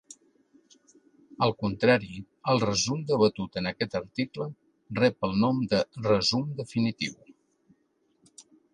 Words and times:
Al 1.47 1.53
contrari, 1.63 2.09
el 2.55 2.63
resum 2.65 3.05
debatut 3.13 3.61
en 3.63 3.73
aquest 3.73 3.99
article 4.01 4.49
rep 5.03 5.31
el 5.31 5.39
nom 5.45 5.63
de 5.77 5.85
"resum 6.11 6.53
definitiu". 6.65 7.19